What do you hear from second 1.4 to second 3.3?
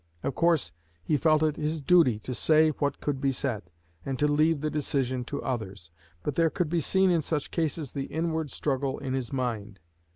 it his duty to say what could